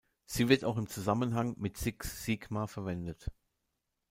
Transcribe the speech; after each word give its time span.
Sie 0.25 0.49
wird 0.49 0.63
auch 0.65 0.77
im 0.77 0.87
Zusammenhang 0.87 1.53
mit 1.59 1.77
Six 1.77 2.25
Sigma 2.25 2.65
verwendet. 2.65 3.29